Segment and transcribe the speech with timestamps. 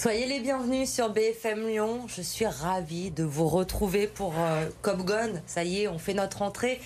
[0.00, 2.06] Soyez les bienvenus sur BFM Lyon.
[2.06, 4.64] Je suis ravie de vous retrouver pour euh.
[5.44, 6.80] Ça y est, on fait notre entrée.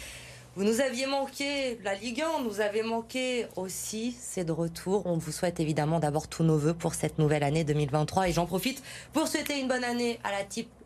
[0.56, 5.06] Vous nous aviez manqué, la Ligue 1 nous avait manqué aussi, c'est de retour.
[5.06, 8.46] On vous souhaite évidemment d'abord tous nos voeux pour cette nouvelle année 2023 et j'en
[8.46, 10.38] profite pour souhaiter une bonne année à la,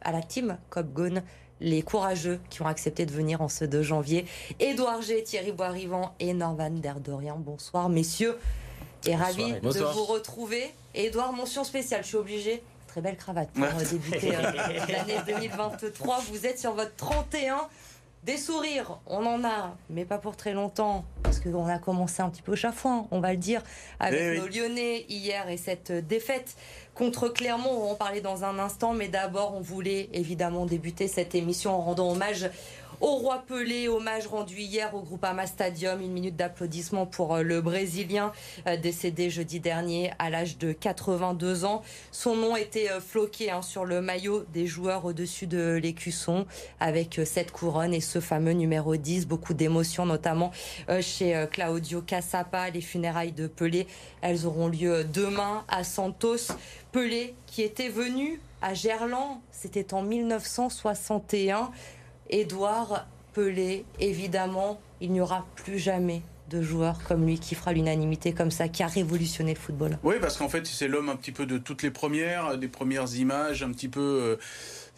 [0.02, 1.22] à la team Cop Gun
[1.60, 4.26] les courageux qui ont accepté de venir en ce 2 janvier.
[4.60, 7.38] Édouard G, Thierry Boisrivant et Norvan Derdorian.
[7.38, 8.36] Bonsoir messieurs
[9.08, 10.72] et ravi de vous retrouver.
[10.94, 12.62] Édouard, mention spéciale, je suis obligé.
[12.88, 14.40] Très belle cravate pour euh, débuter euh,
[14.88, 16.20] l'année 2023.
[16.30, 17.68] Vous êtes sur votre 31.
[18.24, 22.28] Des sourires, on en a, mais pas pour très longtemps, parce qu'on a commencé un
[22.28, 23.62] petit peu chafouin, on va le dire,
[24.00, 26.56] avec nos Lyonnais hier et cette défaite
[26.94, 27.70] contre Clermont.
[27.70, 31.76] On va en parler dans un instant, mais d'abord, on voulait évidemment débuter cette émission
[31.76, 32.50] en rendant hommage
[33.00, 36.00] au roi Pelé, hommage rendu hier au Groupama Stadium.
[36.00, 38.32] Une minute d'applaudissement pour euh, le Brésilien
[38.66, 41.82] euh, décédé jeudi dernier à l'âge de 82 ans.
[42.10, 46.46] Son nom était euh, floqué hein, sur le maillot des joueurs au-dessus de l'écusson
[46.80, 49.26] avec cette couronne et ce fameux numéro 10.
[49.26, 50.50] Beaucoup d'émotions, notamment
[51.00, 52.70] chez Claudio Cassapa.
[52.70, 53.86] Les funérailles de Pelé,
[54.22, 56.52] elles auront lieu demain à Santos.
[56.92, 61.70] Pelé qui était venu à Gerland, c'était en 1961.
[62.30, 68.32] Édouard Pelé, évidemment, il n'y aura plus jamais de joueur comme lui qui fera l'unanimité
[68.32, 69.98] comme ça, qui a révolutionné le football.
[70.02, 73.14] Oui, parce qu'en fait, c'est l'homme un petit peu de toutes les premières, des premières
[73.14, 74.00] images, un petit peu.
[74.00, 74.36] Euh,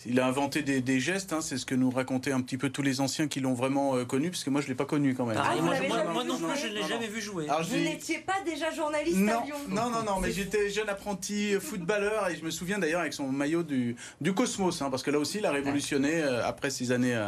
[0.07, 2.83] il a inventé des, gestes, hein, c'est ce que nous racontaient un petit peu tous
[2.83, 5.15] les anciens qui l'ont vraiment euh, connu, parce que moi je ne l'ai pas connu
[5.15, 5.39] quand même.
[5.39, 7.47] Ah, moi, non plus, je ne l'ai jamais vu jouer.
[7.47, 11.53] vous n'étiez pas déjà journaliste non, à Lyon Non, non, non, mais j'étais jeune apprenti
[11.61, 15.11] footballeur et je me souviens d'ailleurs avec son maillot du, du Cosmos, hein, parce que
[15.11, 17.19] là aussi il a révolutionné, euh, après ses années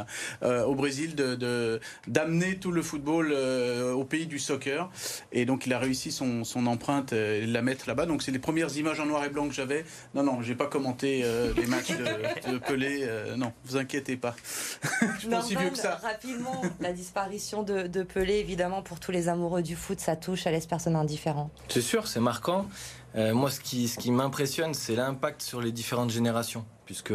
[0.43, 4.91] euh, au Brésil, de, d'amener tout le football au pays du soccer.
[5.33, 8.06] Et donc il a réussi son, son empreinte et la mettre là-bas.
[8.06, 9.84] Donc c'est les premières images en noir et blanc que j'avais.
[10.15, 11.25] Non, non, j'ai pas commenté
[11.56, 13.00] les matchs de Pelé.
[13.03, 14.34] Euh, non, vous inquiétez pas.
[15.21, 15.97] je pense si vieux que ça.
[16.03, 20.50] Rapidement, la disparition de, Pelé, évidemment, pour tous les amoureux du foot, ça touche, à
[20.50, 21.50] laisse personne indifférent.
[21.69, 22.67] C'est sûr, c'est marquant.
[23.15, 27.12] Euh, moi, ce qui, ce qui m'impressionne, c'est l'impact sur les différentes générations, puisque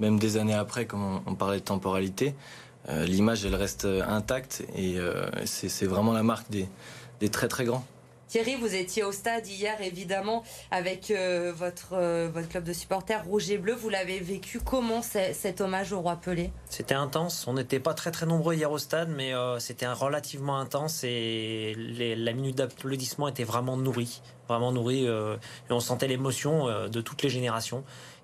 [0.00, 2.34] même des années après, comme on, parlait de temporalité,
[2.88, 4.96] euh, l'image, elle reste intacte et
[5.44, 6.68] c'est vraiment la marque des,
[7.20, 7.84] des très très grands.
[8.28, 13.24] Thierry, vous étiez au stade hier, évidemment, avec euh, votre, euh, votre club de supporters
[13.24, 13.72] rouge et bleu.
[13.72, 16.52] Vous l'avez vécu comment cet hommage au roi Pelé?
[16.68, 17.46] C'était intense.
[17.46, 21.74] On n'était pas très très nombreux hier au stade, mais euh, c'était relativement intense et
[22.18, 25.06] la minute d'applaudissement était vraiment nourrie, vraiment nourrie.
[25.06, 25.38] et
[25.70, 27.82] on sentait l'émotion de toutes les générations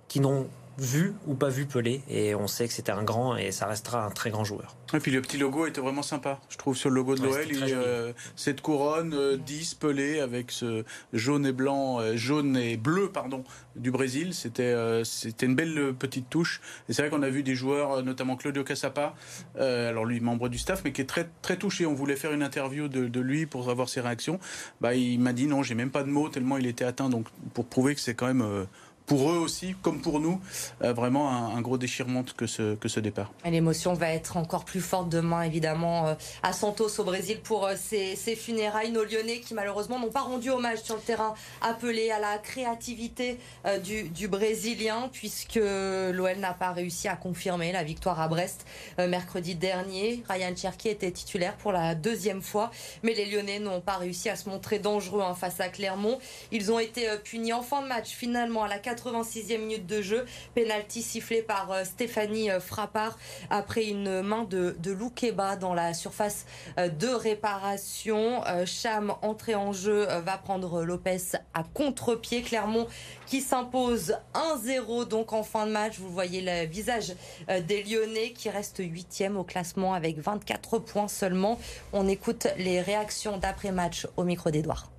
[0.09, 0.49] qui n'ont
[0.79, 4.05] vu ou pas vu Pelé et on sait que c'était un grand et ça restera
[4.05, 4.77] un très grand joueur.
[4.93, 6.41] Et puis le petit logo était vraiment sympa.
[6.49, 10.85] Je trouve sur le logo de l'OL, euh, cette couronne 10 euh, Pelé avec ce
[11.13, 13.45] jaune et blanc, euh, jaune et bleu pardon
[13.77, 16.61] du Brésil, c'était c'était une belle petite touche.
[16.89, 19.15] Et c'est vrai qu'on a vu des joueurs, notamment Claudio Cassapa,
[19.59, 21.85] alors lui membre du staff, mais qui est très très touché.
[21.85, 24.39] On voulait faire une interview de, de lui pour avoir ses réactions.
[24.81, 27.09] Bah il m'a dit non, j'ai même pas de mots tellement il était atteint.
[27.09, 28.67] Donc pour prouver que c'est quand même
[29.07, 30.41] pour eux aussi, comme pour nous,
[30.83, 33.33] euh, vraiment un, gros déchirement que ce, que ce départ.
[33.45, 37.75] L'émotion va être encore plus forte demain, évidemment, euh, à Santos, au Brésil, pour euh,
[37.77, 38.93] ces, funérailles.
[38.93, 43.39] Nos Lyonnais qui, malheureusement, n'ont pas rendu hommage sur le terrain, appelé à la créativité
[43.83, 48.67] du, du, Brésilien, puisque l'OL n'a pas réussi à confirmer la victoire à Brest
[48.99, 50.23] mercredi dernier.
[50.29, 52.71] Ryan Cherki était titulaire pour la deuxième fois,
[53.03, 56.19] mais les Lyonnais n'ont pas réussi à se montrer dangereux hein, face à Clermont.
[56.51, 60.25] Ils ont été punis en fin de match, finalement, à la 86e minute de jeu.
[60.55, 63.19] Penalty sifflé par euh, Stéphanie euh, Frappard
[63.51, 66.47] après une main de, de Loukeba dans la surface
[66.79, 68.43] euh, de réparation.
[68.67, 72.43] Cham, entrée en jeu, va prendre Lopez à contre-pied.
[72.43, 72.87] Clermont
[73.27, 75.99] qui s'impose 1-0 donc en fin de match.
[75.99, 77.15] Vous voyez le visage
[77.49, 81.59] des Lyonnais qui reste 8e au classement avec 24 points seulement.
[81.93, 84.91] On écoute les réactions d'après-match au micro d'Edouard.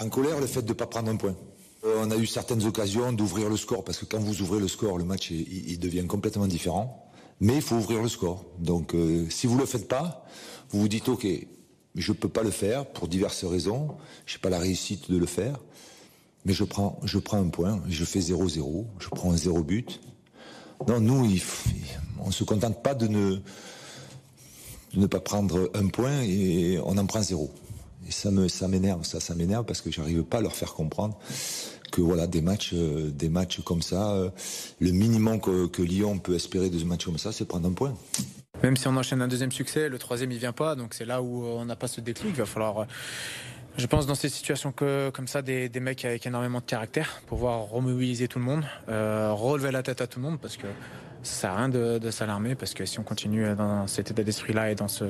[0.00, 1.36] En colère, le fait de ne pas prendre un point.
[1.84, 4.68] Euh, on a eu certaines occasions d'ouvrir le score parce que quand vous ouvrez le
[4.68, 7.00] score, le match devient complètement différent.
[7.40, 8.44] Mais il faut ouvrir le score.
[8.58, 10.24] Donc euh, si vous le faites pas,
[10.70, 11.26] vous vous dites ok,
[11.94, 13.88] je peux pas le faire pour diverses raisons.
[14.26, 15.58] J'ai pas la réussite de le faire,
[16.44, 20.00] mais je prends je un point, je fais 0-0, je prends un zéro but.
[20.88, 21.38] Non, nous
[22.20, 23.38] on se contente pas de ne
[24.94, 27.50] ne pas prendre un point et on en prend zéro.
[28.06, 31.18] Et ça me m'énerve, ça ça m'énerve parce que j'arrive pas à leur faire comprendre
[31.94, 34.30] que voilà des matchs, euh, des matchs comme ça, euh,
[34.80, 37.94] le minimum que, Lyon peut espérer de ce match comme ça, c'est prendre un point.
[38.64, 41.22] Même si on enchaîne un deuxième succès, le troisième il vient pas, donc c'est là
[41.22, 42.32] où on n'a pas ce déclic.
[42.34, 42.86] Il va falloir
[43.76, 48.26] Je pense dans ces situations comme ça, des, mecs avec énormément de caractère, pouvoir remobiliser
[48.26, 50.66] tout le monde, euh, relever la tête à tout le monde, parce que
[51.24, 54.70] ça sert à rien de, s'alarmer, parce que si on continue dans cet état d'esprit-là
[54.70, 55.04] et dans ce,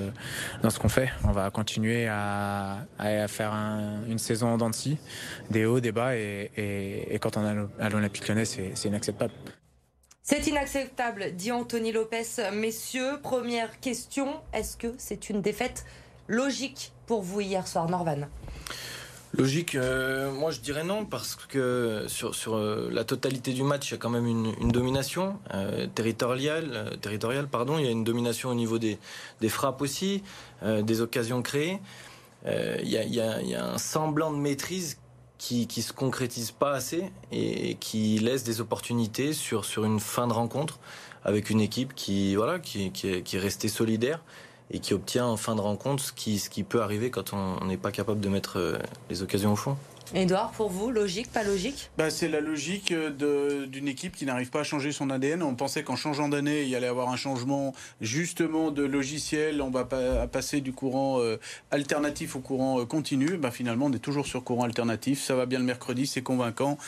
[0.62, 4.70] dans ce qu'on fait, on va continuer à, à faire un, une saison en dents
[5.50, 9.32] des hauts, des bas, et, et, et quand on est à l'Olympique lyonnais, c'est inacceptable.
[10.22, 12.22] C'est inacceptable, dit Anthony Lopez.
[12.52, 15.84] Messieurs, première question, est-ce que c'est une défaite
[16.28, 18.28] logique pour vous hier soir, Norvan?
[19.36, 23.92] Logique, euh, moi je dirais non, parce que sur, euh, la totalité du match, il
[23.92, 27.78] y a quand même une, domination euh, territoriale, territoriale pardon.
[27.78, 28.98] il y a une domination au niveau des,
[29.48, 30.22] frappes aussi,
[30.62, 31.80] des occasions créées.
[32.46, 34.98] Il y a, un semblant de maîtrise
[35.36, 40.32] qui qui se concrétise pas assez et qui laisse des opportunités sur une fin de
[40.32, 40.78] rencontre
[41.24, 44.20] avec une équipe qui voilà qui est restée solidaire
[44.70, 47.64] et qui obtient en fin de rencontre ce qui, ce qui peut arriver quand on
[47.66, 48.78] n'est pas capable de mettre
[49.10, 49.76] les occasions au fond.
[50.12, 51.90] Edouard, pour vous, logique, pas logique?
[51.96, 55.42] Bah, C'est la logique d'une équipe qui n'arrive pas à changer son ADN.
[55.42, 59.62] On pensait qu'en changeant d'année, il y allait avoir un changement justement de logiciel.
[59.62, 61.38] On va pas passer du courant euh,
[61.70, 63.38] alternatif au courant euh, continu.
[63.38, 65.22] Bah, finalement, on est toujours sur courant alternatif.
[65.22, 66.78] Ça va bien le mercredi, c'est convaincant.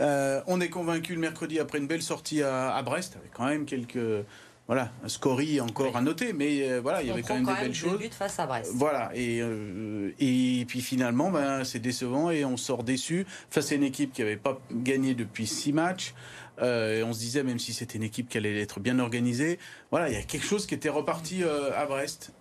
[0.00, 3.46] Euh, on est convaincu le mercredi après une belle sortie à, à Brest, avec quand
[3.46, 4.24] même quelques
[4.66, 5.92] voilà, un scorie encore oui.
[5.94, 7.98] à noter, mais euh, voilà, il y avait quand même quand des même belles choses.
[7.98, 8.72] But face à Brest.
[8.74, 13.74] Voilà, et, euh, et puis finalement, ben, c'est décevant et on sort déçu face à
[13.74, 16.14] une équipe qui n'avait pas gagné depuis six matchs.
[16.62, 19.58] Euh, et on se disait, même si c'était une équipe qui allait être bien organisée,
[19.90, 22.32] voilà, il y a quelque chose qui était reparti à Brest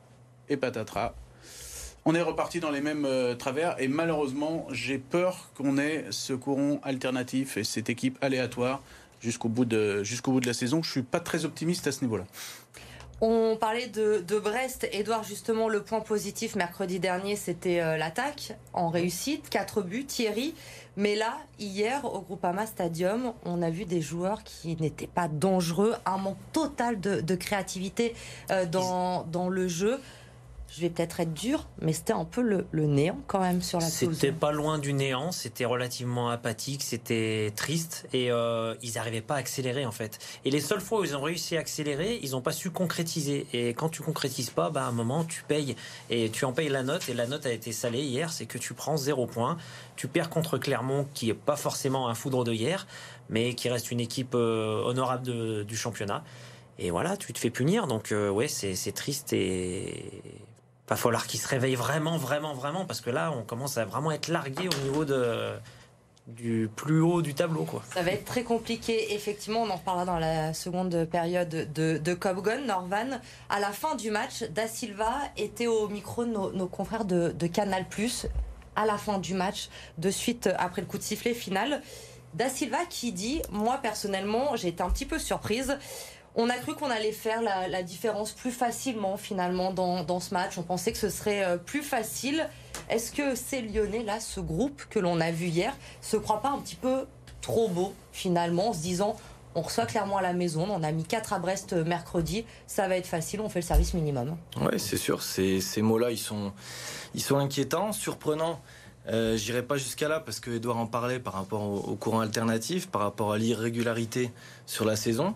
[0.48, 1.16] et patatras.
[2.06, 6.80] On est reparti dans les mêmes travers et malheureusement, j'ai peur qu'on ait ce courant
[6.84, 8.82] alternatif et cette équipe aléatoire
[9.24, 10.04] jusqu'au bout, de,
[10.46, 10.84] la saison.
[10.84, 12.26] Je suis pas très optimiste à ce niveau-là.
[13.22, 14.88] On parlait de, Brest.
[14.92, 19.50] Edouard, justement, le point positif mercredi dernier, c'était euh, l'attaque en réussite.
[19.50, 20.54] Quatre buts, Thierry.
[20.98, 25.96] Mais là, hier, au Groupama Stadium, on a vu des joueurs qui n'étaient pas dangereux.
[26.06, 28.14] Un manque total de, de créativité
[28.52, 30.00] euh, dans le jeu
[30.76, 33.86] je vais peut-être être dur, mais c'était un peu le, néant quand même sur la.
[33.86, 39.36] C'était pas loin du néant, c'était relativement apathique, c'était triste et euh, ils n'arrivaient pas
[39.36, 40.18] à accélérer en fait.
[40.46, 43.46] Et les seules fois où ils ont réussi à accélérer, ils n'ont pas su concrétiser.
[43.54, 45.76] Et quand tu concrétises pas, bah, à un moment tu payes
[46.10, 47.08] et tu en payes la note.
[47.08, 49.58] Et la note a été salée hier, c'est que tu prends zéro point.
[49.96, 52.88] Tu perds contre Clermont, qui est pas forcément un foudre de hier,
[53.30, 56.24] mais qui reste une équipe euh, honorable du championnat.
[56.80, 57.86] Et voilà, tu te fais punir.
[57.86, 60.12] Donc euh, ouais, c'est triste et
[60.94, 64.12] va falloir qu'il se réveille vraiment, vraiment, vraiment, parce que là, on commence à vraiment
[64.12, 65.54] être largué au niveau de
[66.28, 67.64] du plus haut du tableau.
[67.64, 67.84] Quoi.
[67.94, 69.14] Ça va être très compliqué.
[69.14, 72.66] Effectivement, on en reparlera dans la seconde période de, de Cobgon.
[72.66, 73.20] Norvan,
[73.50, 77.34] à la fin du match, Da Silva était au micro de nos, nos confrères de,
[77.38, 77.86] de Canal+,
[78.76, 81.82] à la fin du match, de suite après le coup de sifflet final.
[82.36, 85.78] Da Silva qui dit, moi personnellement, j'ai été un petit peu surprise.
[86.36, 90.58] On a cru qu'on allait faire la, différence plus facilement finalement dans, ce match.
[90.58, 92.48] On pensait que ce serait plus facile.
[92.90, 96.50] Est-ce que ces Lyonnais, là, ce groupe que l'on a vu hier, se croit pas
[96.50, 97.06] un petit peu
[97.42, 99.16] trop beau finalement en se disant
[99.56, 102.98] on reçoit clairement à la maison, on a mis 4 à Brest mercredi, ça va
[102.98, 104.36] être facile, on fait le service minimum.
[104.60, 106.52] Oui, c'est sûr, ces, mots-là, ils sont,
[107.14, 108.60] ils sont inquiétants, surprenants.
[109.10, 112.88] Euh, J'irai pas jusqu'à là parce que Edouard en parlait par rapport au courant alternatif,
[112.88, 114.32] par rapport à l'irrégularité
[114.66, 115.34] sur la saison.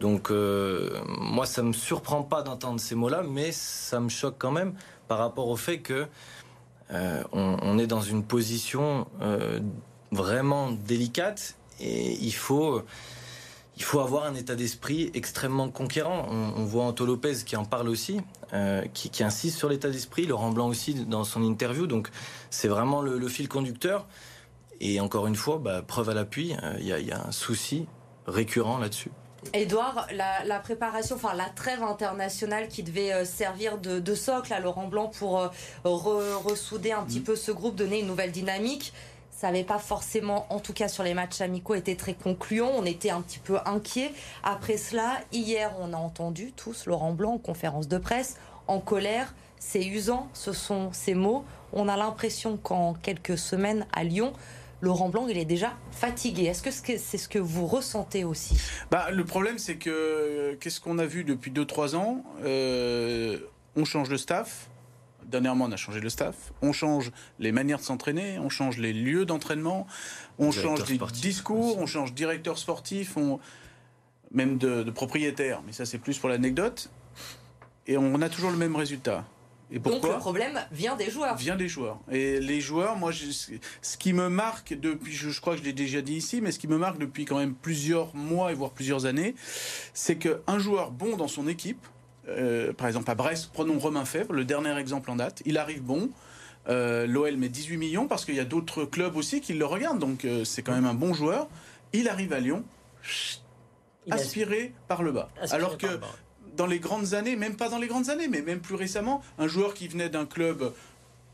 [0.00, 4.50] Donc euh, moi, ça me surprend pas d'entendre ces mots-là, mais ça me choque quand
[4.50, 4.74] même
[5.08, 6.06] par rapport au fait que
[6.92, 9.60] euh, on, est dans une position euh,
[10.10, 12.82] vraiment délicate et il faut
[13.76, 16.26] il faut avoir un état d'esprit extrêmement conquérant.
[16.28, 18.20] On, voit Anto Lopez qui en parle aussi,
[18.52, 21.86] euh, qui, insiste sur l'état d'esprit, Laurent Blanc aussi dans son interview.
[21.86, 22.10] Donc
[22.50, 24.06] c'est vraiment le, fil conducteur.
[24.80, 27.86] Et encore une fois, bah, preuve à l'appui, il y, a un souci
[28.26, 29.12] récurrent là-dessus.
[29.52, 34.52] Edouard, la, la, préparation, enfin la trêve internationale qui devait euh, servir de, de, socle
[34.52, 35.48] à Laurent Blanc pour euh,
[35.84, 37.24] re, ressouder un petit mmh.
[37.24, 38.92] peu ce groupe, donner une nouvelle dynamique.
[39.30, 42.70] Ça n'avait pas forcément, en tout cas sur les matchs amicaux, été très concluant.
[42.74, 44.12] On était un petit peu inquiets.
[44.42, 49.34] Après cela, hier, on a entendu tous Laurent Blanc en conférence de presse, en colère.
[49.58, 51.44] C'est usant, ce sont ces mots.
[51.72, 54.34] On a l'impression qu'en quelques semaines à Lyon,
[54.82, 56.44] Laurent Blanc, il est déjà fatigué.
[56.44, 58.56] Est-ce que c'est ce que vous ressentez aussi?
[58.90, 62.24] Bah, Le problème, c'est que qu'est-ce qu'on a vu depuis 2-3 ans?
[62.44, 63.38] Euh,
[63.76, 64.68] On change le staff.
[65.26, 66.34] Dernièrement, on a changé le staff.
[66.62, 68.38] On change les manières de s'entraîner.
[68.38, 69.86] On change les lieux d'entraînement.
[70.38, 71.66] On directeur change les discours.
[71.72, 71.78] Aussi.
[71.78, 73.16] On change directeur sportif.
[73.16, 73.38] On...
[74.32, 75.62] Même de, de propriétaire.
[75.66, 76.90] Mais ça, c'est plus pour l'anecdote.
[77.86, 79.24] Et on a toujours le même résultat.
[79.72, 81.36] Et pourquoi Donc le problème vient des joueurs.
[81.36, 81.98] Vient des joueurs.
[82.10, 85.64] Et les joueurs, moi, je, ce qui me marque depuis, je, je crois que je
[85.64, 88.54] l'ai déjà dit ici, mais ce qui me marque depuis quand même plusieurs mois et
[88.54, 89.34] voire plusieurs années,
[89.94, 91.86] c'est qu'un joueur bon dans son équipe,
[92.28, 95.82] euh, par exemple à Brest, prenons Romain Fèvre, le dernier exemple en date, il arrive
[95.82, 96.10] bon.
[96.68, 99.98] Euh, L'OL met 18 millions parce qu'il y a d'autres clubs aussi qui le regardent,
[99.98, 101.48] donc euh, c'est quand même un bon joueur.
[101.92, 102.64] Il arrive à Lyon,
[104.10, 105.30] aspiré par le bas.
[105.40, 106.06] Aspiré Alors que bas.
[106.60, 109.48] Dans les grandes années, même pas dans les grandes années, mais même plus récemment, un
[109.48, 110.74] joueur qui venait d'un club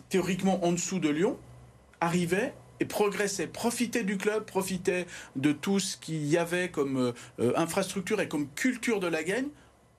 [0.08, 1.36] théoriquement en dessous de Lyon
[2.00, 5.04] arrivait et progressait, profitait du club, profitait
[5.34, 9.48] de tout ce qu'il y avait comme euh, infrastructure et comme culture de la gagne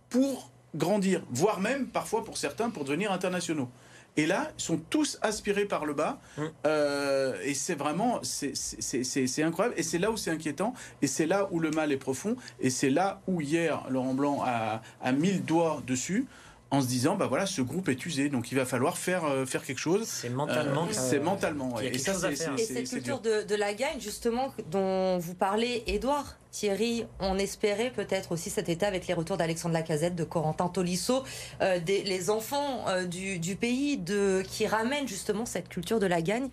[0.08, 3.70] pour grandir, voire même parfois pour certains pour devenir internationaux.
[4.18, 6.20] Et là, ils sont tous aspirés par le bas.
[6.38, 6.42] Mm.
[6.66, 9.76] Euh, et c'est vraiment, c'est- c'est c'est- c'est incroyable.
[9.78, 10.74] Et c'est là où c'est inquiétant.
[11.02, 12.36] Et c'est là où le mal est profond.
[12.60, 16.26] Et c'est là où hier, Laurent Blanc a, a mis le doigt dessus
[16.70, 18.30] en se disant, bah voilà, ce groupe est usé.
[18.30, 20.06] Donc il va falloir faire, euh, faire quelque chose.
[20.06, 20.84] C'est mentalement.
[20.84, 21.74] Euh, c'est mentalement.
[21.76, 21.88] ouais.
[21.88, 27.06] Et ça, c'est cette culture de, de la gagne, justement, dont vous parlez, Edouard, Thierry,
[27.20, 31.24] on espérait peut-être aussi cet été avec les retours d'Alexandre Lacazette, de Corentin Tolisso,
[31.62, 36.08] euh, des, les enfants euh, du, du pays de, qui ramènent justement cette culture de
[36.08, 36.50] la gagne.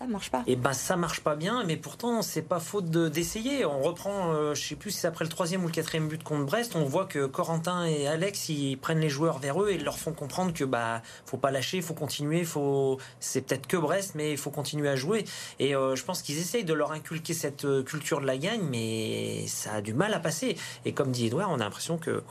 [0.00, 0.42] Ça marche pas.
[0.46, 3.66] Et ben ça marche pas bien, mais pourtant c'est pas faute de- d'essayer.
[3.66, 6.22] On reprend, euh, je sais plus si c'est après le troisième ou le quatrième but
[6.24, 9.76] contre Brest, on voit que Corentin et Alex ils prennent les joueurs vers eux et
[9.76, 14.14] leur font comprendre que bah faut pas lâcher, faut continuer, faut c'est peut-être que Brest,
[14.14, 15.26] mais il faut continuer à jouer.
[15.58, 18.62] Et euh, je pense qu'ils essayent de leur inculquer cette euh, culture de la gagne,
[18.70, 20.56] mais ça a du mal à passer.
[20.86, 22.22] Et comme dit Edouard, on a l'impression que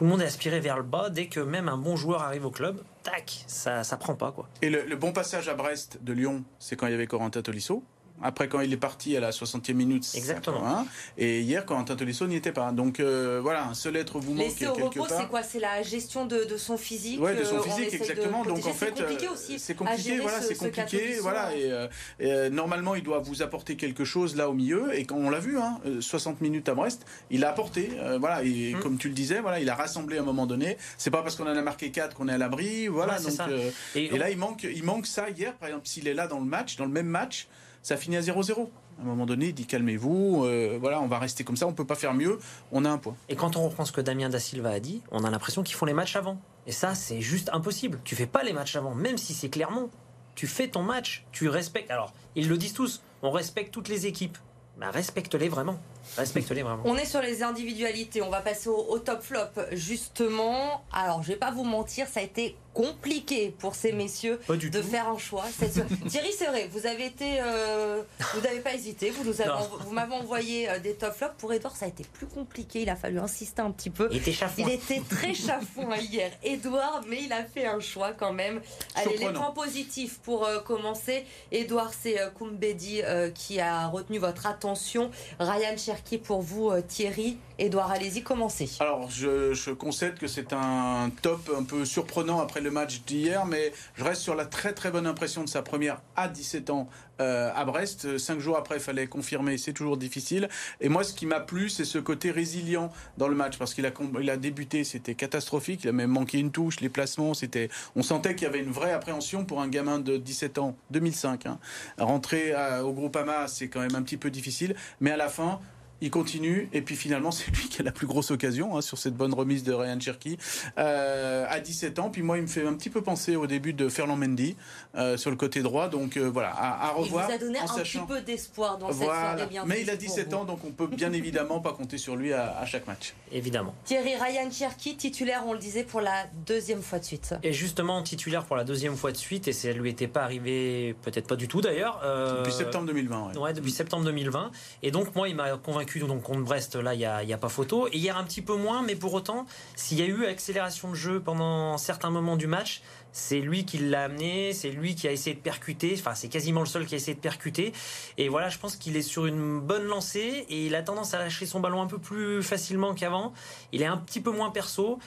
[0.00, 2.46] tout le monde est aspiré vers le bas dès que même un bon joueur arrive
[2.46, 4.48] au club, tac, ça ça prend pas quoi.
[4.62, 7.42] Et le, le bon passage à Brest de Lyon, c'est quand il y avait Corentin
[7.42, 7.84] Tolisso?
[8.22, 10.60] Après, quand il est parti à la 60e minute, c'est Exactement.
[10.60, 10.86] 81.
[11.18, 12.72] Et hier, Corentin Tolisso n'y était pas.
[12.72, 15.42] Donc euh, voilà, un seul être vous manque Laisser au quelque repos, c'est quoi?
[15.42, 18.44] C'est la gestion de, de son physique Ouais, de euh, son on physique, de exactement.
[18.44, 19.58] Donc en fait, c'est compliqué euh, aussi.
[19.58, 21.48] c'est compliqué, voilà, ce- c'est ce compliqué, voilà.
[21.48, 21.52] hein.
[21.56, 24.94] Et, euh, et, euh, normalement, il doit vous apporter quelque chose là au milieu.
[24.98, 28.18] Et quand on l'a vu, hein, euh, 60 minutes à Brest, il a apporté, euh,
[28.18, 28.42] voilà.
[28.44, 28.80] Et Mm.
[28.80, 30.76] comme tu le disais, voilà, il a rassemblé à un moment donné.
[30.98, 33.14] C'est pas parce qu'on en a marqué 4 qu'on est à l'abri, voilà.
[33.14, 33.48] Ouais, c'est donc, ça.
[33.48, 36.26] euh, Et, et là, il manque, il manque ça hier, par exemple, s'il est là
[36.26, 37.48] dans le match, dans le même match,
[37.82, 38.68] ça finit à 0-0.
[38.98, 41.72] À un moment donné, il dit calmez-vous, euh, voilà, on va rester comme ça, on
[41.72, 42.38] peut pas faire mieux,
[42.70, 43.16] on a un point.
[43.30, 45.76] Et quand on reprend ce que Damien Da Silva a dit, on a l'impression qu'ils
[45.76, 46.38] font les matchs avant.
[46.66, 48.00] Et ça, c'est juste impossible.
[48.04, 49.88] Tu fais pas les matchs avant, même si c'est Clermont.
[50.34, 51.90] Tu fais ton match, tu respectes.
[51.90, 54.36] Alors, ils le disent tous, on respecte toutes les équipes.
[54.78, 55.78] Bah, respecte-les vraiment.
[56.16, 56.82] Respecte-les vraiment.
[56.84, 59.40] On est sur les individualités, on va passer au, au top flop.
[59.72, 64.56] Justement, alors je vais pas vous mentir, ça a été compliqué pour ces messieurs Pas
[64.56, 64.86] du de tout.
[64.86, 65.44] faire un choix.
[66.08, 68.02] Thierry, c'est vrai, vous avez été, euh,
[68.34, 71.34] vous n'avez pas hésité, vous nous avez, vous m'avez envoyé euh, des top flops.
[71.38, 72.82] Pour Edouard, ça a été plus compliqué.
[72.82, 74.08] Il a fallu insister un petit peu.
[74.12, 74.64] Il était chafouin.
[74.68, 78.60] Il était très chafouin hier, Edouard, mais il a fait un choix quand même.
[78.94, 81.24] Allez, les points positifs pour euh, commencer.
[81.50, 85.10] Edouard, c'est euh, Koumbedi euh, qui a retenu votre attention.
[85.40, 87.36] Ryan Cherki pour vous, euh, Thierry.
[87.58, 88.70] Edouard, allez-y, commencez.
[88.78, 93.44] Alors, je, je concède que c'est un top un peu surprenant après le match d'hier,
[93.44, 96.88] mais je reste sur la très très bonne impression de sa première à 17 ans
[97.20, 98.16] euh, à Brest.
[98.18, 100.48] Cinq jours après, il fallait confirmer, c'est toujours difficile.
[100.80, 103.84] Et moi, ce qui m'a plu, c'est ce côté résilient dans le match, parce qu'il
[103.84, 107.68] a, il a débuté, c'était catastrophique, il a même manqué une touche, les placements, c'était,
[107.96, 111.46] on sentait qu'il y avait une vraie appréhension pour un gamin de 17 ans, 2005.
[111.46, 111.58] Hein.
[111.98, 115.60] Rentrer à- au Groupama, c'est quand même un petit peu difficile, mais à la fin,
[116.00, 118.98] il continue et puis finalement c'est lui qui a la plus grosse occasion hein, sur
[118.98, 120.38] cette bonne remise de Ryan Cherky
[120.78, 122.10] euh, à 17 ans.
[122.10, 124.56] Puis moi il me fait un petit peu penser au début de Ferland Mendy
[124.94, 125.88] euh, sur le côté droit.
[125.88, 128.06] Donc euh, voilà, à, à Il vous revoir a donné en un sachant.
[128.06, 129.34] petit peu d'espoir dans cette Voilà.
[129.36, 130.34] soirée bien Mais il a triste pour 17 vous.
[130.40, 133.14] ans, donc on peut bien évidemment pas compter sur lui à, à chaque match.
[133.32, 133.74] Évidemment.
[133.84, 137.34] Thierry Ryan Cherki, titulaire, on le disait, pour la deuxième fois de suite.
[137.42, 140.94] Et justement, titulaire pour la deuxième fois de suite, et ça lui était pas arrivé,
[141.02, 142.00] peut-être pas du tout d'ailleurs.
[142.04, 143.28] euh, Depuis septembre 2020.
[143.32, 143.38] ouais.
[143.38, 144.50] Ouais, depuis septembre 2020.
[144.82, 147.88] Et donc, moi, il m'a convaincu donc, contre Brest, là, il n'y a, pas photo.
[147.88, 150.94] Et hier, un petit peu moins, mais pour autant, s'il y a eu accélération de
[150.94, 152.82] jeu pendant certains moments du match,
[153.12, 156.60] c'est lui qui l'a amené, c'est lui qui a essayé de percuter, enfin, c'est quasiment
[156.60, 157.72] le seul qui a essayé de percuter.
[158.18, 161.18] Et voilà, je pense qu'il est sur une bonne lancée et il a tendance à
[161.18, 163.32] lâcher son ballon un peu plus facilement qu'avant.
[163.72, 164.98] Il est un petit peu moins perso.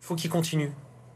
[0.00, 0.72] faut qu'il continue.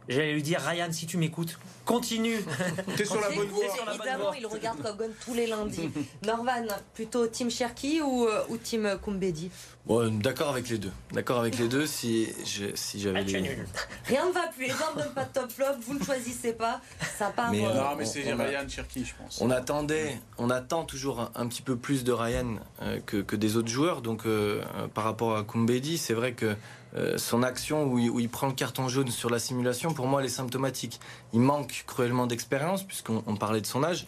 [0.09, 2.39] J'allais lui dire, Ryan, si tu m'écoutes, continue.
[2.97, 3.65] T'es sur la C'est bonne voie.
[3.95, 5.91] évidemment, il regarde Kogon tous les lundis.
[6.27, 9.51] Norvan, plutôt Team Cherki ou, euh, ou Team Kumbedi?
[9.87, 10.93] Bon, d'accord avec les deux.
[11.13, 13.49] D'accord avec les deux si, je- si j'avais Ah, tu es les...
[13.57, 13.67] nul.
[14.07, 16.81] Rien ne va plus, Edouard ne donne pas de top flop, vous ne choisissez pas,
[17.19, 17.51] ça part.
[17.51, 19.41] Mais, euh, euh, Non, mais c'est Ryan Cherky, je pense.
[19.41, 23.35] On attendait, on attend toujours un, un petit peu plus de Ryan euh, que, que
[23.37, 24.03] des autres joueurs.
[24.03, 24.63] Donc, euh,
[24.95, 26.55] par rapport à Kumbedi, c'est vrai que
[26.97, 30.27] euh, son action où il, prend le carton jaune sur la simulation, pour moi, elle
[30.27, 31.01] est symptomatique.
[31.33, 34.07] Il manque cruellement d'expérience, puisqu'on parlait de son âge,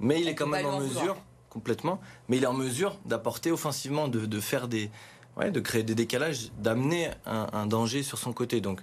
[0.00, 1.16] mais il est quand même en mesure,
[1.48, 4.90] complètement, mais il est en mesure d'apporter offensivement, de, faire des,
[5.36, 8.60] ouais, de créer des décalages, d'amener un, un, danger sur son côté.
[8.60, 8.80] Donc,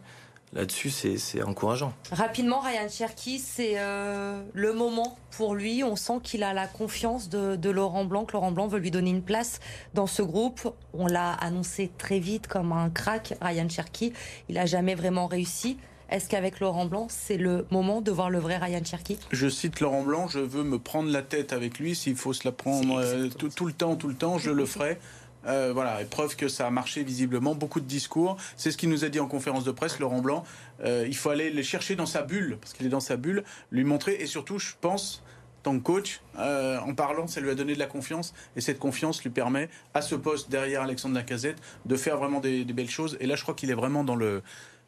[0.54, 1.94] là-dessus, c'est encourageant.
[2.12, 5.84] Rapidement, Ryan Cherky, c'est euh, le moment pour lui.
[5.84, 9.12] On sent qu'il a la confiance de, Laurent Blanc, que Laurent Blanc veut lui donner
[9.12, 9.60] une place
[9.94, 10.74] dans ce groupe.
[10.94, 14.14] On l'a annoncé très vite comme un crack, Ryan Cherky.
[14.50, 15.78] Il n'a jamais vraiment réussi.
[16.12, 19.80] Est-ce qu'avec Laurent Blanc, c'est le moment de voir le vrai Ryan Cherky Je cite
[19.80, 21.96] Laurent Blanc, je veux me prendre la tête avec lui.
[21.96, 25.00] S'il faut se la prendre euh, tout, le temps, tout le temps, je le ferai.
[25.48, 28.38] Euh, voilà, preuve que ça a marché visiblement, beaucoup de discours.
[28.56, 30.44] C'est ce qu'il nous a dit en conférence de presse, Laurent Blanc.
[30.84, 33.44] Euh, il faut aller le chercher dans sa bulle, parce qu'il est dans sa bulle,
[33.72, 35.24] lui montrer, et surtout, je pense,
[35.64, 38.80] tant que coach, euh, en parlant, ça lui a donné de la confiance, et cette
[38.80, 43.18] confiance lui permet, à ce poste derrière Alexandre Lacazette, de faire vraiment des, belles choses.
[43.20, 44.44] Et là, je crois qu'il est vraiment dans le,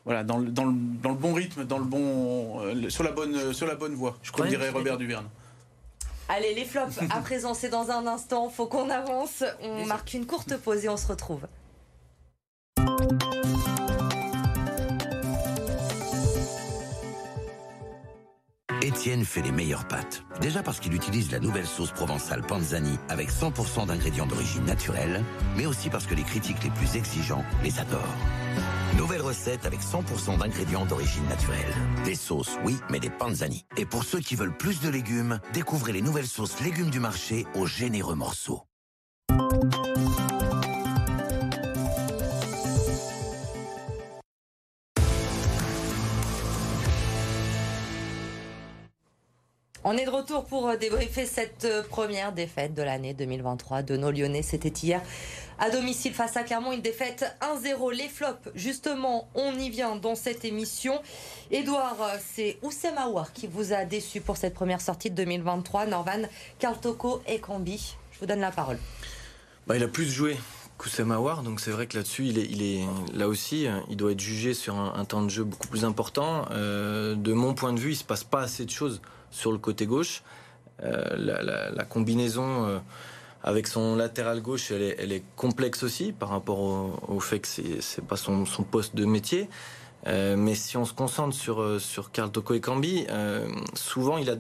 [0.06, 3.54] voilà, dans le, dans le, dans le bon rythme, dans le bon, sur la bonne,
[3.54, 4.18] sur la bonne voie.
[4.24, 5.28] Je crois, dirait Robert Duverne.
[6.30, 8.50] Allez, les flops, à présent, c'est dans un instant.
[8.50, 9.44] Faut qu'on avance.
[9.62, 11.42] On marque une courte pause et on se retrouve.
[18.84, 20.24] Étienne fait les meilleures pâtes.
[20.42, 25.24] Déjà parce qu'il utilise la nouvelle sauce provençale Panzani avec 100% d'ingrédients d'origine naturelle,
[25.56, 28.02] mais aussi parce que les critiques les plus exigeants les adorent.
[28.98, 31.74] Nouvelle recette avec 100% d'ingrédients d'origine naturelle.
[32.06, 33.66] Des sauces, oui, mais des panzani.
[33.78, 37.46] Et pour ceux qui veulent plus de légumes, découvrez les nouvelles sauces légumes du marché
[37.56, 38.62] aux généreux morceaux.
[49.86, 53.98] On est de retour pour euh, débriefer cette euh, première défaite de l'année 2023 de
[53.98, 54.42] nos Lyonnais.
[54.42, 55.02] C'était hier
[55.60, 57.92] à domicile face à Clermont, une défaite 1-0.
[57.94, 61.02] Les flops, justement, on y vient dans cette émission.
[61.52, 65.88] Edouard, euh, c'est Oussem Aouar qui vous a déçu pour cette première sortie de 2023.
[65.88, 66.30] Norvan,
[66.60, 67.98] Karl Toko et Cambi.
[68.14, 68.80] Je vous donne la parole.
[69.68, 70.38] Bah, il a plus joué
[71.00, 74.20] Aouar, donc c'est vrai que là-dessus, il est, il est, là aussi, il doit être
[74.20, 76.46] jugé sur un, temps de jeu beaucoup plus important.
[76.52, 79.00] de mon point de vue, il se passe pas assez de choses
[79.34, 80.24] sur le côté gauche.
[80.82, 82.80] Euh, la, combinaison euh,
[83.44, 86.60] avec son latéral gauche, elle est, complexe aussi par rapport
[87.10, 89.50] au, fait que c'est pas son, poste de métier.
[90.08, 93.06] Euh, mais si on se concentre sur sur Karl Toko et Cambi,
[93.74, 94.36] souvent il a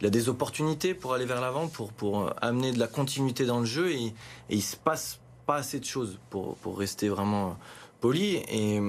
[0.00, 3.60] il a des opportunités pour aller vers l'avant, pour pour amener de la continuité dans
[3.60, 4.14] le jeu et, et
[4.50, 7.56] il se passe pas assez de choses pour pour rester vraiment
[8.00, 8.36] poli.
[8.48, 8.80] Et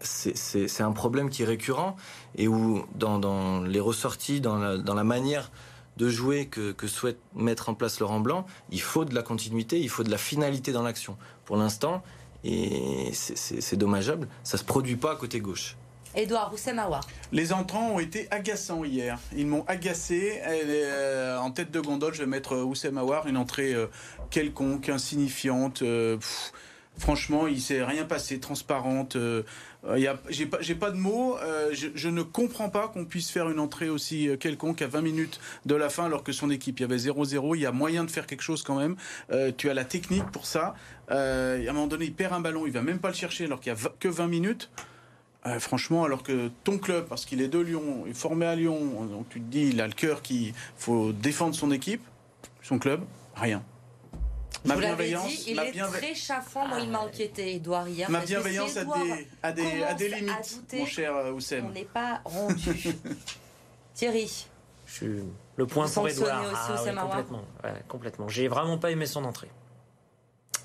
[0.00, 1.96] c'est un problème qui est récurrent
[2.36, 5.50] et où, dans, les ressorties, dans la, manière
[5.96, 9.88] de jouer que, souhaite mettre en place Laurent Blanc, il faut de la continuité, il
[9.88, 11.16] faut de la finalité dans l'action.
[11.44, 12.02] Pour l'instant,
[12.44, 15.76] et c'est dommageable, ça se produit pas à côté gauche.
[16.16, 17.00] Edouard Roussemawa.
[17.32, 19.18] Les entrants ont été agaçants hier.
[19.36, 20.40] Ils m'ont agacé.
[20.46, 23.86] Euh, en tête de gondole, je vais mettre Oussem une entrée euh,
[24.30, 25.82] quelconque, insignifiante.
[25.82, 26.16] Euh,
[26.96, 29.16] Franchement, il s'est rien passé, transparente.
[29.16, 29.42] Euh,
[30.28, 31.36] j'ai pas, pas, de mots.
[31.38, 35.00] Euh, je, ne comprends pas qu'on puisse faire une entrée aussi euh, quelconque à 20
[35.02, 37.56] minutes de la fin, alors que son équipe, il y avait 0-0.
[37.56, 38.96] Il y a moyen de faire quelque chose quand même.
[39.56, 40.74] tu as la technique pour ça.
[41.08, 43.60] à un moment donné, il perd un ballon, il va même pas le chercher, alors
[43.60, 44.70] qu'il y a que 20 minutes.
[45.58, 49.28] franchement, alors que ton club, parce qu'il est de Lyon, est formé à Lyon, donc
[49.30, 52.02] tu te dis, il a le cœur qu'il faut défendre son équipe,
[52.62, 53.00] son club,
[53.34, 53.62] rien
[54.64, 56.66] ma bienveillance, dit, il est très chafouin.
[56.66, 58.10] Moi, il m'a inquiété, Edouard, hier.
[58.10, 61.66] Ma bienveillance a des, a des, a des limites, mon cher euh, Oussem.
[61.66, 62.96] On n'est pas rendu.
[63.94, 64.46] Thierry.
[64.86, 65.22] Je suis
[65.56, 66.44] le point pour Edouard.
[66.54, 67.44] Ah, complètement.
[67.62, 68.28] Ouais, complètement.
[68.28, 69.50] J'ai vraiment pas aimé son entrée.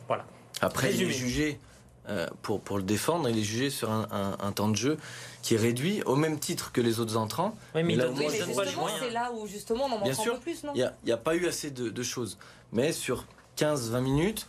[0.08, 0.26] Voilà.
[0.62, 1.60] Après, il est jugé.
[2.08, 4.98] Euh, pour, pour le défendre, il est jugé sur un, un, temps de jeu
[5.44, 7.56] qui est réduit au même titre que les autres entrants.
[7.76, 10.72] Oui, mais, là, c'est là où justement on en manque un peu plus, non?
[10.74, 12.40] Il n'y a, a, pas eu assez de, de choses.
[12.72, 13.26] Mais sur
[13.60, 14.48] 15-20 minutes,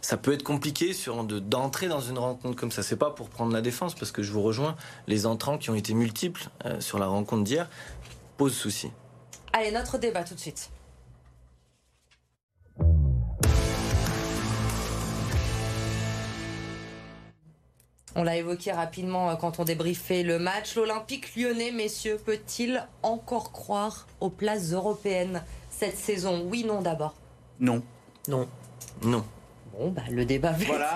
[0.00, 2.82] ça peut être compliqué sur, d'entrer dans une rencontre comme ça.
[2.82, 5.74] C'est pas pour prendre la défense, parce que je vous rejoins, les entrants qui ont
[5.74, 7.68] été multiples euh, sur la rencontre d'hier
[8.36, 8.90] posent souci.
[9.52, 10.70] Allez, notre débat tout de suite.
[18.14, 20.76] On l'a évoqué rapidement euh, quand on débriefait le match.
[20.76, 25.42] L'Olympique lyonnais, messieurs, peut-il encore croire aux places européennes?
[25.82, 27.14] Cette saison Oui, non d'abord
[27.58, 27.82] Non.
[28.28, 28.48] Non.
[29.02, 29.24] Non.
[29.72, 30.94] Bon, bah, le débat voilà.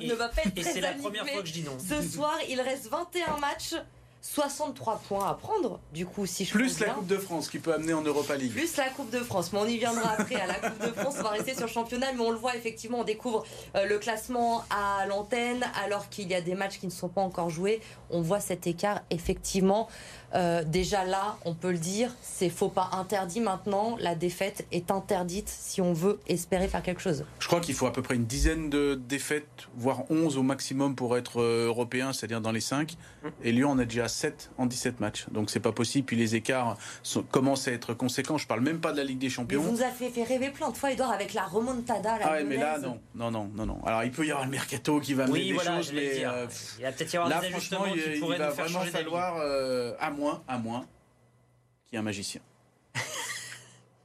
[0.00, 1.76] ne va pas être et c'est la première fois que je dis non.
[1.78, 3.74] Ce soir, il reste 21 matchs.
[4.20, 7.72] 63 points à prendre, du coup, si je Plus la Coupe de France qui peut
[7.72, 8.52] amener en Europa League.
[8.52, 9.52] Plus la Coupe de France.
[9.52, 11.14] Mais on y viendra après à la Coupe de France.
[11.18, 13.44] On va rester sur le championnat, mais on le voit effectivement, on découvre
[13.76, 17.20] euh, le classement à l'antenne, alors qu'il y a des matchs qui ne sont pas
[17.20, 17.80] encore joués.
[18.10, 19.88] On voit cet écart, effectivement.
[20.34, 23.96] Euh, déjà là, on peut le dire, c'est faux pas interdit maintenant.
[23.98, 27.24] La défaite est interdite si on veut espérer faire quelque chose.
[27.38, 30.94] Je crois qu'il faut à peu près une dizaine de défaites, voire 11 au maximum
[30.94, 32.96] pour être euh, européen, c'est-à-dire dans les 5.
[33.42, 35.26] Et Lyon en a déjà 7 en 17 matchs.
[35.30, 36.06] Donc c'est pas possible.
[36.06, 36.76] Puis les écarts
[37.30, 38.38] commencent à être conséquents.
[38.38, 39.60] Je parle même pas de la Ligue des Champions.
[39.60, 42.18] vous nous avez fait rêver plein de fois, Edouard, avec la remontada.
[42.18, 43.00] La ah ouais, mais là, non.
[43.14, 43.78] Non, non, non, non.
[43.86, 46.24] Alors il peut y avoir le mercato qui va amener des choses, mais.
[46.24, 46.46] Euh,
[46.78, 48.78] il va peut-être y avoir des ajustements qui il, pourraient il va nous faire vraiment
[48.80, 50.86] changer falloir, euh, à moins, à moins,
[51.86, 52.40] qu'il y ait un magicien.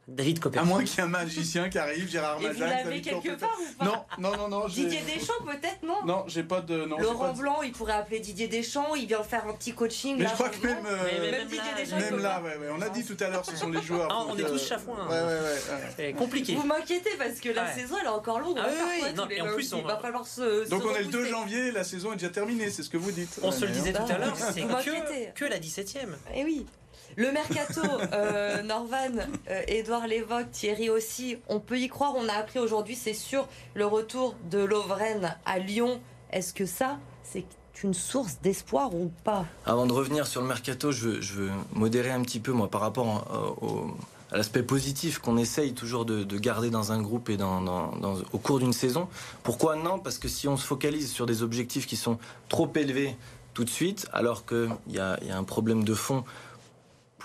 [0.08, 0.60] David Copper.
[0.60, 2.56] À moins qu'il y ait un magicien qui arrive, Gérard Et Majac.
[2.56, 4.68] vous l'avez David quelque part ou pas Non, non, non, non.
[4.68, 6.84] Didier Deschamps, peut-être, non Non, j'ai pas de.
[6.86, 9.74] Non, Laurent pas de- Blanc, il pourrait appeler Didier Deschamps, il vient faire un petit
[9.74, 10.18] coaching.
[10.18, 12.42] Mais là, je crois que même, euh, même même Didier là, Deschamps, Même là, pas.
[12.44, 12.68] ouais, ouais.
[12.78, 14.10] On a dit tout à l'heure, ce sont les joueurs.
[14.12, 15.08] Ah, on donc, est tous euh, chafouins.
[15.08, 15.40] Ouais, ouais, ouais.
[15.40, 15.90] ouais.
[15.96, 16.56] C'est compliqué.
[16.56, 17.74] Vous m'inquiétez parce que la Ouais.
[17.74, 18.58] saison elle est encore longue.
[18.60, 20.68] Ah oui, non, tous et en plus, on Il va falloir se.
[20.70, 21.32] Donc on est le 2 repousser.
[21.32, 23.40] janvier, la saison est déjà terminée, c'est ce que vous dites.
[23.42, 24.04] On se le disait hein.
[24.06, 25.30] tout à l'heure, c'est Vous m'inquiétez.
[25.34, 26.16] que, que la 17ème.
[26.36, 26.66] Eh oui.
[27.16, 27.82] Le mercato,
[28.14, 29.12] euh, Norvan,
[29.50, 32.14] euh, Edouard l'évoque, Thierry aussi, on peut y croire.
[32.16, 36.00] On a appris aujourd'hui, c'est sûr, le retour de Lovren à Lyon.
[36.32, 37.46] Est-ce que ça, c'est
[37.84, 39.46] une source d'espoir ou pas?
[39.66, 42.70] Avant de revenir sur le mercato, je veux, je veux modérer un petit peu moi
[42.70, 43.28] par rapport
[43.62, 43.92] euh, au-
[44.32, 47.92] à l'aspect positif qu'on essaye toujours de, de garder dans un groupe et dans, dans-
[47.98, 49.08] dans- au cours d'une saison.
[49.44, 50.00] Pourquoi non?
[50.00, 52.18] Parce que si on se focalise sur des objectifs qui sont
[52.50, 53.16] trop élevés
[53.54, 56.24] tout de suite, alors qu'il y y a un problème de fond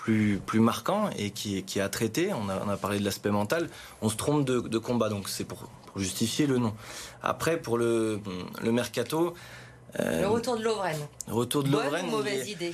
[0.09, 3.05] plus, plus marquant et qui, est- qui à traiter, on a, on a parlé de
[3.05, 3.69] l'aspect mental,
[4.01, 6.73] on se trompe de, de combat, donc c'est pour, pour justifier le nom.
[7.21, 8.19] Après, pour le,
[8.63, 9.35] le mercato...
[9.99, 10.97] euh, Le retour de Lovren.
[11.27, 12.73] retour de Bonne Lovren, ou mauvaise est- idée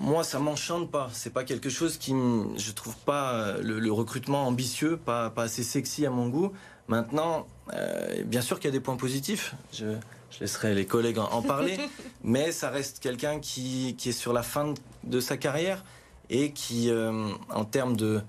[0.00, 1.10] moi, ça m'enchante pas.
[1.12, 5.30] C'est pas quelque chose qui, me- je trouve pas euh, le, le recrutement ambitieux, pas,
[5.30, 6.52] pas assez sexy à mon goût.
[6.86, 9.54] Maintenant, euh, bien sûr qu'il y a des points positifs.
[9.72, 9.86] Je,
[10.30, 11.78] je laisserai les collègues en, en parler,
[12.22, 15.82] mais ça reste quelqu'un qui, qui est sur la fin de, de sa carrière
[16.30, 18.20] et qui, euh, en termes de,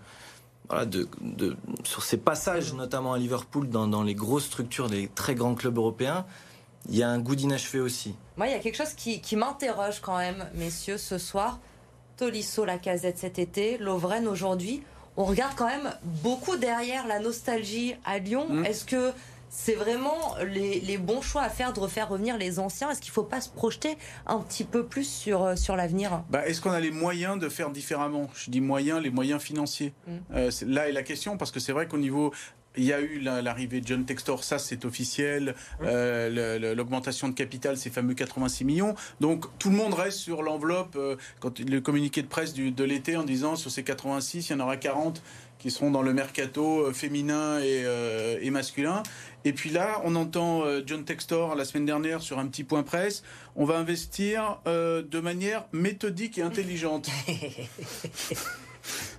[0.69, 5.07] voilà, de, de- sur ses passages, notamment à Liverpool, dans, dans les grosses structures des
[5.07, 6.25] très grands clubs européens,
[6.89, 8.15] il y a un goût d'inachevé aussi.
[8.37, 11.59] Moi, il y a quelque chose qui, qui m'interroge quand même, messieurs, ce soir.
[12.17, 14.81] Tolisso, la casette cet été, Lovren aujourd'hui.
[15.17, 18.47] On regarde quand même beaucoup derrière la nostalgie à Lyon.
[18.49, 18.65] Mm.
[18.65, 19.11] Est-ce que
[19.49, 23.09] c'est vraiment les, les bons choix à faire de refaire revenir les anciens Est-ce qu'il
[23.11, 26.23] ne faut pas se projeter un petit peu plus sur, euh, sur l'avenir?
[26.29, 28.29] Bah, Est-ce qu'on a les moyens de faire différemment?
[28.35, 29.93] Je dis moyens, les moyens financiers.
[30.07, 30.11] Mm.
[30.35, 32.33] Euh, c'est- là est la question, parce que c'est vrai qu'au niveau...
[32.77, 35.55] Il y a eu la- l'arrivée de John Textor, ça c'est officiel.
[35.81, 38.93] Euh, le- le- L'augmentation de capital, ces fameux 86 millions.
[39.19, 40.95] Donc tout le monde reste sur l'enveloppe.
[40.95, 44.53] euh, quand le communiqué de presse du- de l'été en disant sur ces 86, il
[44.53, 45.23] y en aura 40
[45.57, 49.01] qui seront dans le mercato féminin et, euh, et masculin.
[49.45, 52.83] Et puis là, on entend euh, John Textor la semaine dernière sur un petit point
[52.83, 53.23] presse.
[53.55, 57.09] On va investir euh, de manière méthodique et intelligente.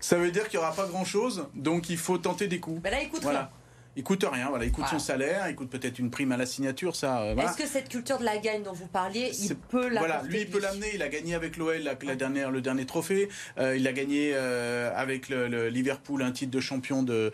[0.01, 2.83] Ça veut dire qu'il n'y aura pas grand-chose, donc il faut tenter des coups.
[2.83, 3.51] Ben là, écoute, Voilà.
[3.97, 4.65] Il coûte rien, voilà.
[4.65, 4.99] Il coûte Voilà.
[5.01, 7.23] son salaire, il coûte peut-être une prime à la signature, ça.
[7.23, 7.51] euh, voilà.
[7.51, 10.43] est-ce que cette culture de la gagne dont vous parliez, il peut la Voilà, lui
[10.43, 10.87] il peut l'amener.
[10.95, 13.29] Il a gagné avec l'OL la, la dernière, le dernier trophée.
[13.59, 17.33] Euh, il a gagné euh, avec le, le Liverpool un titre de champion de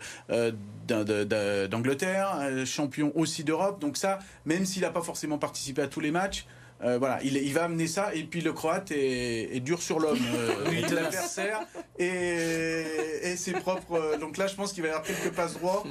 [1.67, 3.79] d'Angleterre, champion aussi d'Europe.
[3.79, 6.45] Donc ça, même s'il n'a pas forcément participé à tous les matchs.
[6.83, 9.99] Euh, voilà, il, il va amener ça et puis le Croate est, est dur sur
[9.99, 11.65] l'homme, euh, l'adversaire
[11.97, 12.85] et,
[13.23, 13.93] et ses propres.
[13.93, 15.83] euh, donc là, je pense qu'il va y avoir quelques passes droits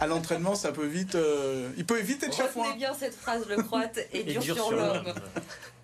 [0.00, 0.54] à l'entraînement.
[0.54, 2.64] Ça peut vite, euh, il peut vite être chafouin.
[2.64, 5.04] Retenez bien cette phrase, le croate est dur, dur sur sur l'homme.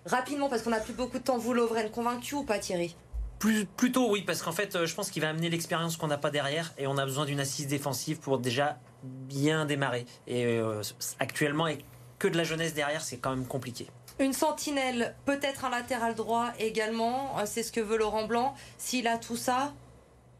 [0.05, 2.95] Rapidement, parce qu'on n'a plus beaucoup de temps, vous, Lovren, convaincu ou pas, Thierry?
[3.39, 6.29] Plus, plutôt oui, parce qu'en fait, je pense qu'il va amener l'expérience qu'on n'a pas
[6.31, 10.05] derrière et on a besoin d'une assise défensive pour déjà bien démarrer.
[10.27, 10.81] Et euh,
[11.19, 11.83] actuellement, avec
[12.19, 13.87] que de la jeunesse derrière, c'est quand même compliqué.
[14.19, 18.53] Une sentinelle, peut-être un latéral droit également, euh, c'est ce que veut Laurent Blanc.
[18.77, 19.73] S'il a tout ça,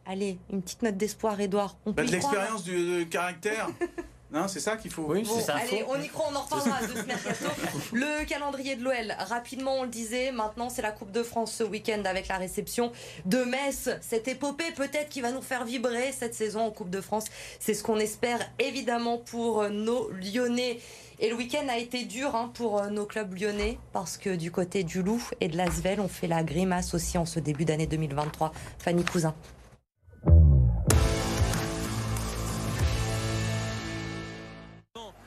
[0.05, 1.75] allez, une petite note d'espoir, Edouard.
[1.85, 3.67] On Bah, peut de l'expérience, du du caractère.
[4.33, 5.03] Non, c'est ça qu'il faut.
[5.03, 7.45] Oui, Bon, C'est ça, allez, on y croit, on en reparlera de ce mercato.
[7.93, 11.63] Le calendrier de l'OL, rapidement on le disait, maintenant c'est la Coupe de France ce
[11.63, 12.91] week-end avec la réception
[13.25, 13.89] de Metz.
[14.01, 17.25] Cette épopée peut-être qui va nous faire vibrer cette saison en Coupe de France.
[17.59, 20.79] C'est ce qu'on espère évidemment pour nos Lyonnais.
[21.19, 24.51] Et le week-end a été dur hein, pour euh, nos clubs lyonnais parce que du
[24.51, 27.85] côté du Loup et de l'Asvel, on fait la grimace aussi en ce début d'année
[27.87, 28.51] 2023.
[28.79, 29.35] Fanny Cousin.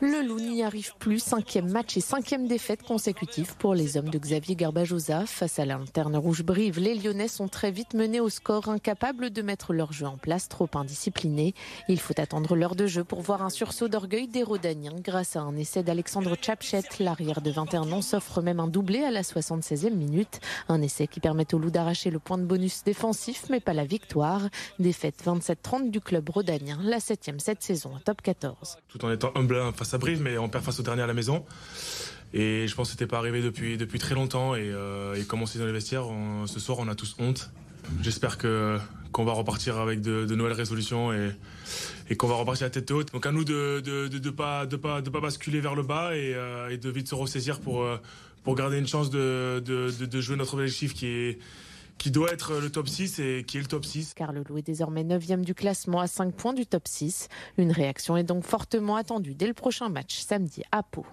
[0.02, 1.20] Le Loup n'y arrive plus.
[1.20, 5.24] Cinquième match et cinquième défaite consécutive pour les hommes de Xavier Garbajosa.
[5.24, 9.30] Face à la lanterne rouge Brive, les Lyonnais sont très vite menés au score, incapables
[9.30, 11.54] de mettre leur jeu en place, trop indisciplinés.
[11.88, 15.40] Il faut attendre l'heure de jeu pour voir un sursaut d'orgueil des Rodaniens grâce à
[15.40, 16.82] un essai d'Alexandre Chapchet.
[17.00, 20.40] L'arrière de 21 ans s'offre même un doublé à la 76e minute.
[20.68, 23.86] Un essai qui permet au Loup d'arracher le point de bonus défensif, mais pas la
[23.86, 24.42] victoire.
[24.78, 28.76] Défaite 27-30 du club rodanien, la 7e cette saison en top 14.
[28.88, 31.14] Tout en étant humble face à Brive, mais on perd face au dernier à la
[31.14, 31.44] maison.
[32.34, 34.54] Et je pense que c'était pas arrivé depuis, depuis très longtemps.
[34.54, 36.06] Et, euh, et comme on s'est dans les vestiaires,
[36.46, 37.50] ce soir, on a tous honte.
[38.02, 38.78] J'espère que
[39.12, 41.30] qu'on va repartir avec de, nouvelles résolutions et,
[42.10, 43.12] et qu'on va repartir à tête haute.
[43.12, 46.14] Donc à nous de de, de, pas, de, pas, de pas basculer vers le bas
[46.14, 47.96] et, euh, et de vite se ressaisir pour, euh,
[48.44, 51.38] pour garder une chance de, de, jouer notre objectif qui est
[51.98, 54.14] qui doit être le top 6 et qui est le top 6.
[54.14, 57.28] Car le Loup est désormais 9e du classement à 5 points du top 6.
[57.58, 61.06] Une réaction est donc fortement attendue dès le prochain match samedi à Pau.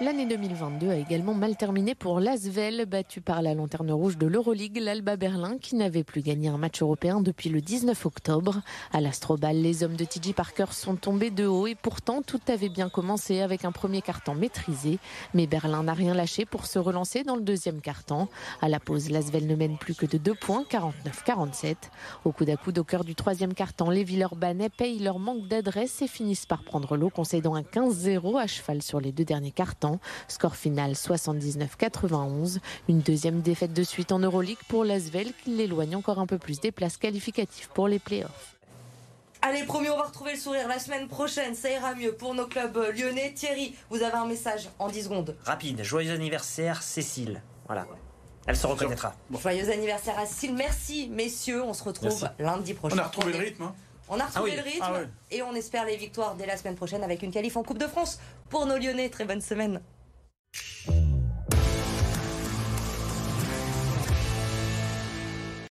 [0.00, 4.78] L'année 2022 a également mal terminé pour l'Asvel, battu par la lanterne rouge de l'Euroleague,
[4.78, 8.60] l'Alba Berlin, qui n'avait plus gagné un match européen depuis le 19 octobre.
[8.92, 12.70] À l'Astrobal, les hommes de TJ Parker sont tombés de haut et pourtant tout avait
[12.70, 14.98] bien commencé avec un premier carton maîtrisé.
[15.32, 18.26] Mais Berlin n'a rien lâché pour se relancer dans le deuxième carton.
[18.62, 21.76] À la pause, l'Asvel ne mène plus que de 2 points, 49-47.
[22.24, 26.02] Au coup d'à coude au cœur du troisième carton, les Villeurbanais payent leur manque d'adresse
[26.02, 29.83] et finissent par prendre l'eau, concédant un 15-0 à cheval sur les deux derniers cartons.
[30.28, 32.58] Score final 79-91.
[32.88, 36.60] Une deuxième défaite de suite en Euroleague pour l'Asvel qui l'éloigne encore un peu plus
[36.60, 38.54] des places qualificatives pour les playoffs.
[39.46, 41.54] Allez, promis, on va retrouver le sourire la semaine prochaine.
[41.54, 43.34] Ça ira mieux pour nos clubs euh, lyonnais.
[43.34, 45.36] Thierry, vous avez un message en 10 secondes.
[45.44, 45.82] Rapide.
[45.82, 47.42] Joyeux anniversaire, Cécile.
[47.66, 47.86] Voilà.
[48.46, 49.14] Elle se reconnaîtra.
[49.42, 50.54] Joyeux anniversaire à Cécile.
[50.54, 51.62] Merci, messieurs.
[51.62, 52.96] On se retrouve lundi prochain.
[52.96, 53.64] On a retrouvé le rythme.
[53.64, 53.74] Hein.
[54.14, 56.76] On a retrouvé ah le ah rythme et on espère les victoires dès la semaine
[56.76, 58.20] prochaine avec une qualif en Coupe de France.
[58.48, 59.80] Pour nos Lyonnais, très bonne semaine.